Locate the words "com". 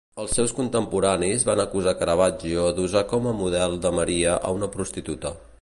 3.15-3.31